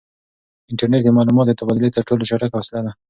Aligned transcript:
انټرنیټ 0.69 1.01
د 1.05 1.09
معلوماتو 1.17 1.49
د 1.49 1.57
تبادلې 1.59 1.89
تر 1.95 2.01
ټولو 2.07 2.27
چټکه 2.29 2.55
وسیله 2.57 2.81
ده. 2.85 2.91